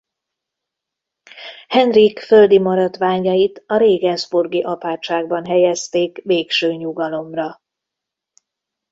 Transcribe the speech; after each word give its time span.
Henrik 1.67 2.19
földi 2.19 2.59
maradványait 2.59 3.63
a 3.67 3.77
Regensburgi 3.77 4.61
apátságban 4.63 5.45
helyezték 5.45 6.17
végső 6.23 6.73
nyugalomra. 6.73 7.61